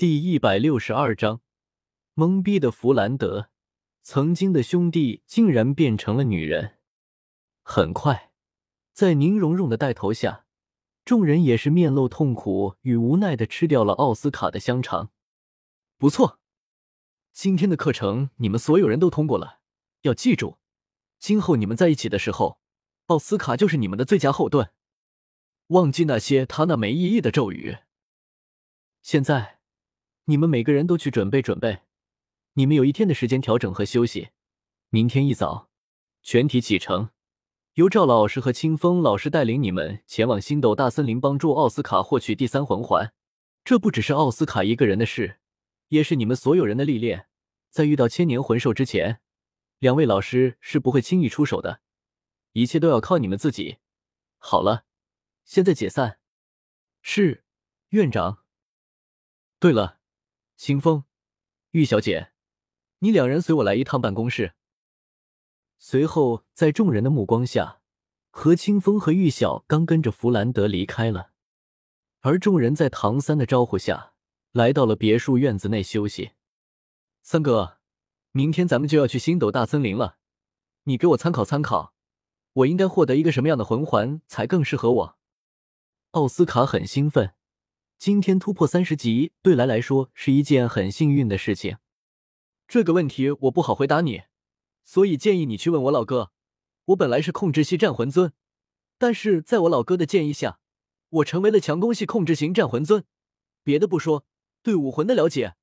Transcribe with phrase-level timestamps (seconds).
[0.00, 1.42] 第一百六十二章，
[2.14, 3.50] 懵逼的弗兰德，
[4.00, 6.78] 曾经的兄弟竟然变成了女人。
[7.62, 8.32] 很快，
[8.94, 10.46] 在宁荣荣的带头下，
[11.04, 15.10] 众人也是面露痛苦与无奈的吃掉了奥斯卡的香肠。
[15.98, 16.40] 不错，
[17.34, 19.60] 今天的课程你们所有人都通过了。
[20.00, 20.56] 要记住，
[21.18, 22.58] 今后你们在一起的时候，
[23.08, 24.72] 奥斯卡就是你们的最佳后盾。
[25.66, 27.76] 忘记那些他那没意义的咒语。
[29.02, 29.59] 现在。
[30.24, 31.80] 你们每个人都去准备准备，
[32.54, 34.30] 你们有一天的时间调整和休息。
[34.90, 35.70] 明天一早，
[36.22, 37.10] 全体启程，
[37.74, 43.12] 由赵老师和清风老师带领你们前往星斗大森林，帮助奥斯卡获取第三魂环。
[43.62, 45.38] 这不只是奥斯卡一个人的事，
[45.88, 47.28] 也是你们所有人的历练。
[47.68, 49.20] 在遇到千年魂兽之前，
[49.78, 51.80] 两位老师是不会轻易出手的，
[52.52, 53.78] 一切都要靠你们自己。
[54.38, 54.84] 好了，
[55.44, 56.18] 现在解散。
[57.00, 57.44] 是，
[57.90, 58.44] 院长。
[59.60, 59.99] 对了。
[60.60, 61.04] 清风，
[61.70, 62.32] 玉小姐，
[62.98, 64.52] 你两人随我来一趟办公室。
[65.78, 67.80] 随后，在众人的目光下，
[68.28, 71.30] 何清风和玉晓刚跟着弗兰德离开了。
[72.20, 74.12] 而众人在唐三的招呼下，
[74.52, 76.32] 来到了别墅院子内休息。
[77.22, 77.78] 三哥，
[78.32, 80.18] 明天咱们就要去星斗大森林了，
[80.82, 81.94] 你给我参考参考，
[82.52, 85.18] 我应该获得一个什么样的魂环才更适合我？
[86.10, 87.32] 奥斯卡很兴奋。
[88.00, 91.76] 今天突破三十级，对来来说是一件很幸运的事情。
[92.66, 94.22] 这个问题我不好回答你，
[94.86, 96.32] 所以建议你去问我老哥。
[96.86, 98.32] 我本来是控制系战魂尊，
[98.96, 100.60] 但是在我老哥的建议下，
[101.10, 103.04] 我成为了强攻系控制型战魂尊。
[103.62, 104.24] 别的不说，
[104.62, 105.56] 对武魂的了解，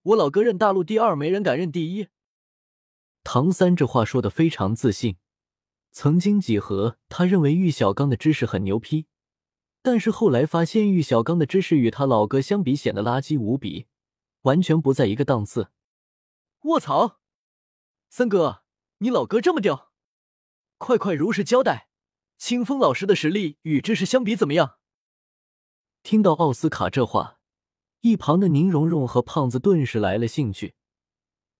[0.00, 2.08] 我老哥认大陆第二，没人敢认第一。
[3.22, 5.18] 唐三这话说的非常自信。
[5.90, 9.04] 曾经几何，他认为玉小刚的知识很牛批。
[9.82, 13.86] 但是后来发现，玉小刚的知识与他老哥相比显得垃圾无比，
[14.42, 15.72] 完全不在一个档次。
[16.62, 17.18] 卧槽，
[18.08, 18.62] 三哥，
[18.98, 19.90] 你老哥这么屌，
[20.78, 21.88] 快快如实交代，
[22.38, 24.76] 清风老师的实力与知识相比怎么样？
[26.04, 27.40] 听到奥斯卡这话，
[28.02, 30.74] 一旁的宁荣荣和胖子顿时来了兴趣。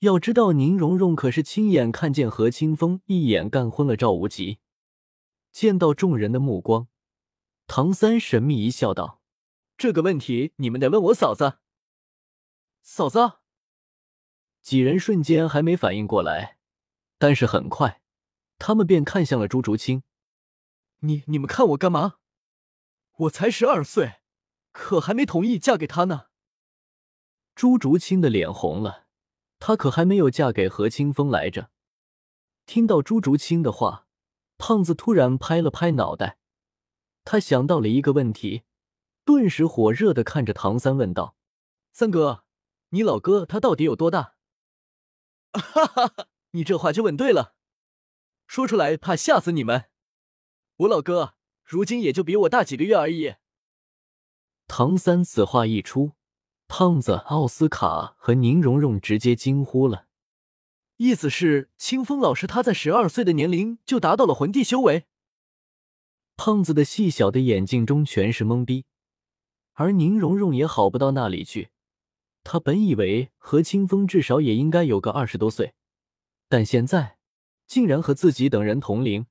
[0.00, 4.58] 要知道，宁荣荣可是亲眼看见何清风一眼干昏了赵无极。
[5.50, 6.88] 见到众人的目光。
[7.72, 9.22] 唐三神秘一笑，道
[9.78, 11.60] ：“这个问题你们得问我嫂子。”
[12.82, 13.34] 嫂子，
[14.60, 16.58] 几人瞬间还没反应过来，
[17.16, 18.02] 但是很快，
[18.58, 20.02] 他们便看向了朱竹清。
[21.02, 22.16] 你你们看我干嘛？
[23.18, 24.16] 我才十二岁，
[24.72, 26.26] 可还没同意嫁给他呢。
[27.54, 29.06] 朱竹清的脸红了，
[29.60, 31.70] 她可还没有嫁给何清风来着。
[32.66, 34.08] 听到朱竹清的话，
[34.58, 36.39] 胖子突然拍了拍脑袋。
[37.24, 38.62] 他想到了一个问题，
[39.24, 41.36] 顿时火热的看着唐三问道
[41.92, 42.44] ：“三哥，
[42.90, 44.34] 你老哥他到底有多大？”
[45.52, 47.54] 哈哈哈，你这话就问对了，
[48.46, 49.86] 说出来怕吓死你们。
[50.78, 53.34] 我老哥如今也就比我大几个月而已。
[54.66, 56.12] 唐三此话一出，
[56.68, 60.06] 胖子、奥斯卡和宁荣荣直接惊呼了，
[60.96, 65.08] 意思是清风老师他在十二岁的年龄就达到了魂帝修为。
[66.42, 68.86] 胖子的细小的眼睛中全是懵逼，
[69.74, 71.68] 而宁荣荣也好不到那里去。
[72.42, 75.74] 他本以为何清风至少也应该有个二十多岁，
[76.48, 77.18] 但现在
[77.66, 79.26] 竟然和自己等人同龄。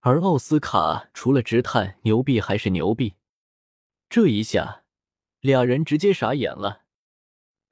[0.00, 3.14] 而奥斯卡除了直叹牛逼还是牛逼，
[4.10, 4.84] 这一下
[5.40, 6.82] 俩人直接傻眼了。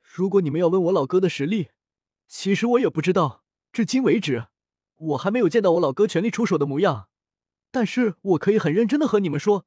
[0.00, 1.68] 如果你们要问我老哥的实力，
[2.26, 3.44] 其实我也不知道。
[3.74, 4.46] 至今为止，
[4.96, 7.09] 我还没有见到我老哥全力出手的模样。
[7.70, 9.66] 但是我可以很认真的和你们说，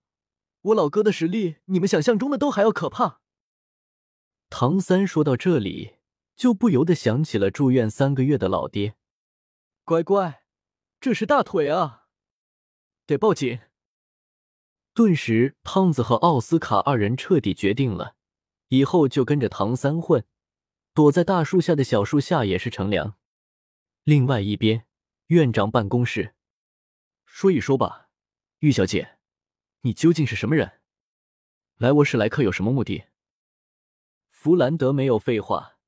[0.62, 3.22] 我老哥的实力，你们想象中的都还要可怕。
[4.50, 5.96] 唐三说到这里，
[6.36, 8.96] 就不由得想起了住院三个月的老爹。
[9.84, 10.44] 乖乖，
[11.00, 12.08] 这是大腿啊，
[13.06, 13.60] 得报警。
[14.94, 18.16] 顿时，胖子和奥斯卡二人彻底决定了，
[18.68, 20.24] 以后就跟着唐三混，
[20.94, 23.16] 躲在大树下的小树下也是乘凉。
[24.04, 24.86] 另外一边，
[25.28, 26.36] 院长办公室。
[27.36, 28.10] 说一说吧，
[28.60, 29.18] 玉小姐，
[29.82, 30.74] 你究竟是什么人？
[31.78, 33.06] 来我史莱克有什么目的？
[34.30, 35.80] 弗兰德没有废话，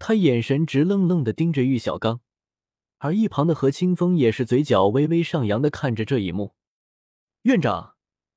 [0.00, 2.22] 他眼神直愣愣的盯着玉小刚，
[2.98, 6.56] 而一旁的何清风也是嘴角微微上扬的看着这一幕。
[7.42, 7.94] 院长，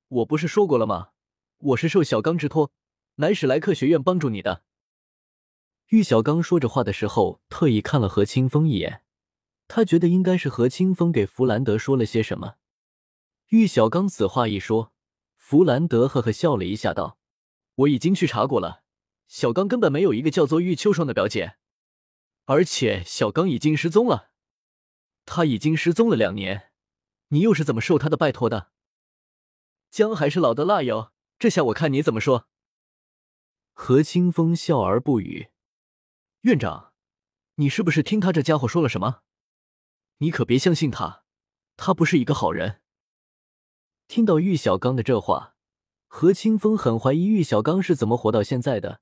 [0.10, 1.10] 我不是说过了吗？
[1.58, 2.72] 我是受小刚之托，
[3.16, 4.64] 来史莱克学院帮助你的。
[5.88, 9.03] 玉小刚说着话的时候，特意看了何清风一眼。
[9.68, 12.56] 他觉得应该是何清风给弗兰德说了些什么。
[13.50, 14.94] 玉小刚此话一说，
[15.36, 17.18] 弗兰德呵呵笑了一下，道
[17.75, 18.83] ：“我已经去查过了，
[19.27, 21.57] 小刚根本没有一个叫做玉秋霜的表姐，
[22.45, 24.31] 而且小刚已经失踪了。
[25.25, 26.71] 他已经失踪了两年，
[27.30, 28.71] 你又是怎么受他的拜托的？
[29.89, 32.48] 姜还是老的辣哟，这下我看你怎么说。
[33.74, 35.50] 何清风笑而不语。
[36.42, 36.94] 院长，
[37.56, 39.21] 你是不是听他这家伙说了什么？
[40.18, 41.24] 你可别相信他，
[41.75, 42.81] 他不是一个好人。
[44.07, 45.56] 听到玉小刚的这话，
[46.07, 49.01] 何清风很怀疑玉小刚是怎么活到现在的，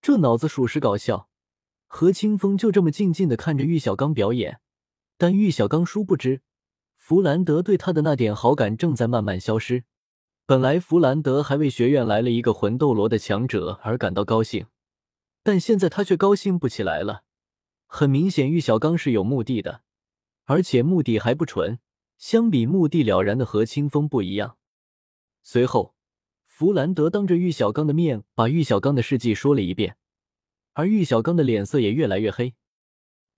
[0.00, 1.28] 这脑子属实搞笑。
[1.86, 4.60] 何清风就这么静静的看着玉小刚表演。
[5.18, 6.40] 但玉小刚殊不知，
[6.96, 9.84] 弗兰德对他的那点好感正在慢慢消失。
[10.46, 14.66] 本来弗兰德还为学院来了一个魂斗罗的强者而感到高兴，
[15.42, 17.24] 但现在他却高兴不起来了。
[17.86, 19.82] 很明显，玉小刚是有目的的，
[20.50, 21.78] 而且目的还不纯。
[22.18, 24.58] 相比目的了然的何清风不一样。
[25.44, 25.94] 随后，
[26.44, 29.96] 弗兰德当着玉小刚的面把玉小刚的事迹说了一遍，
[30.72, 32.56] 而玉小刚的脸色也越来越黑。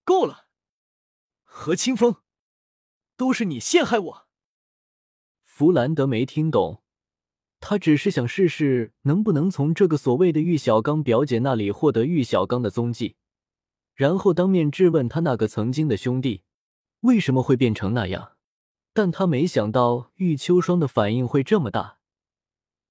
[0.04, 0.46] 够了！
[1.42, 2.16] 何清风，
[3.18, 4.26] 都是你陷害我！
[5.42, 6.82] 弗兰德没听懂，
[7.60, 13.16] 他只是想试试能不能从这个所谓的玉小刚表姐那里获得玉小刚的踪迹，
[13.94, 16.42] 然后当面质问他那个曾经的兄弟
[17.02, 18.36] 为什么会变成那样。
[18.94, 21.98] 但他没想到玉秋霜的反应会这么大，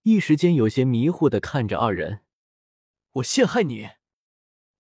[0.02, 2.22] 一时间有些迷糊的看着二人。
[3.12, 3.90] 我陷害你？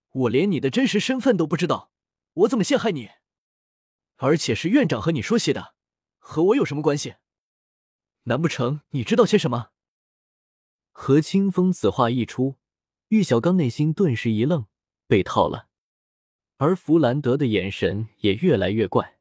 [0.09, 1.91] 我连你的真实身份都不知道，
[2.33, 3.11] 我怎么陷害你？
[4.15, 5.75] 而且是院长和你说些的，
[6.17, 7.15] 和我有什么关系？
[8.23, 9.69] 难不成你知道些什么？
[10.91, 12.57] 何清风此话一出，
[13.09, 14.65] 玉小刚内心顿时一愣，
[15.05, 15.67] 被套了。
[16.57, 19.19] 而弗兰德的眼神也越来越怪。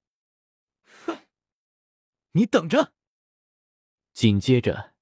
[2.32, 2.92] 你等着！
[4.12, 4.94] 紧接着，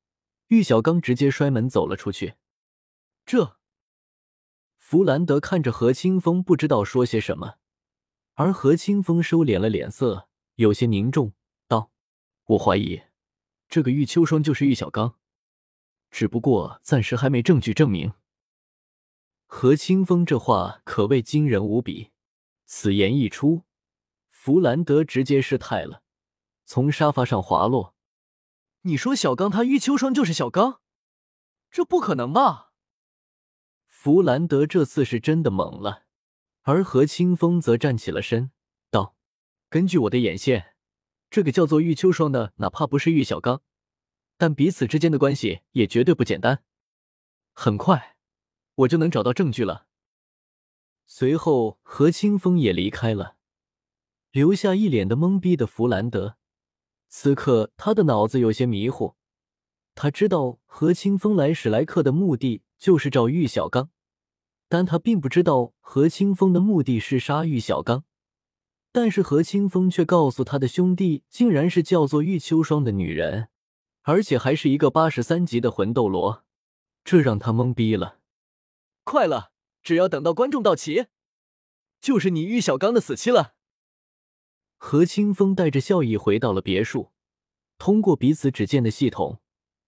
[0.49, 2.35] 玉小刚直接摔门走了出去。
[3.27, 3.59] 这，
[4.79, 7.57] 弗兰德看着何清风，不知道说些什么。
[8.35, 11.35] 而何清风收敛了脸色，有些凝重
[11.67, 11.91] 道
[12.47, 13.03] ：“我怀疑，
[13.69, 15.19] 这个玉秋霜就是玉小刚，
[16.11, 18.13] 只不过暂时还没证据证明。”
[19.47, 22.11] 何清风这话可谓惊人无比。
[22.65, 23.65] 此言一出，
[24.31, 26.03] 弗兰德直接失态了，
[26.69, 27.94] 从沙发上滑落。
[28.85, 30.82] “你说小刚他玉秋霜就是小刚？
[31.70, 32.75] 这不可能吧？”
[33.88, 36.05] 弗兰德这次是真的懵了。
[36.65, 38.53] 而何清风则站起了身，
[38.91, 39.17] 道
[39.70, 40.76] ：“根据我的眼线，
[41.31, 43.62] 这个叫做玉秋霜的，哪怕不是玉小刚，
[44.37, 46.62] 但彼此之间的关系也绝对不简单。
[47.55, 48.19] 很快，
[48.75, 49.87] 我就能找到证据了。”
[51.09, 53.38] 随后，何清风也离开了，
[54.31, 56.37] 留下一脸的懵逼的弗兰德。
[57.08, 59.14] 此刻，他的脑子有些迷糊。
[59.94, 63.90] 他知道何清风来史莱克的目的就是找玉小刚。
[64.70, 68.05] 但他并不知道何清风的目的是杀玉小刚，
[68.93, 73.49] 但是何清风却告诉他的兄弟，竟然是叫做玉秋霜的女人，
[74.02, 76.44] 而且还是一个八十三级的魂斗罗，
[77.02, 78.19] 这让他懵逼了。
[79.05, 79.52] 快了，
[79.82, 81.06] 只要等到观众到齐，
[81.99, 83.55] 就是你玉小刚的死期了。
[84.79, 87.11] 何清风带着笑意回到了别墅，
[87.77, 89.41] 通过彼此只见的系统，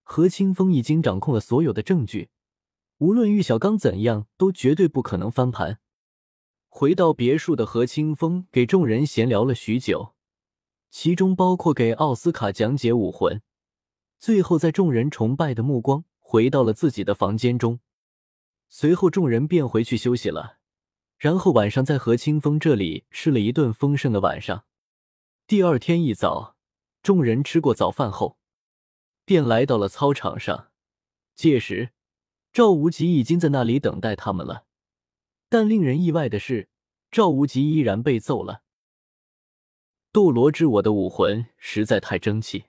[0.03, 2.29] 何清风已经掌控了所有的证据。
[2.97, 5.79] 无论玉小刚怎样，都绝对不可能翻盘。
[6.67, 10.13] 回到别墅的何清风给众人闲聊了许久，
[10.89, 13.41] 其中包括给奥斯卡讲解武魂。
[14.19, 17.79] 最后，在众人崇拜的目光回到了自己的房间中，
[18.69, 20.59] 随后众人便回去休息了。
[21.17, 24.65] 然后晚上在何清风这里吃了一顿丰盛的晚上。
[25.47, 26.55] 第二天一早，
[27.03, 28.37] 众人吃过早饭后，
[29.25, 30.71] 便来到了操场上。
[31.35, 31.91] 届时。
[32.53, 34.65] 赵无极已经在那里等待他们了，
[35.47, 36.67] 但令人意外的是，
[37.09, 38.63] 赵无极依然被揍了。
[40.11, 42.65] 斗罗之我的武魂实在太争气。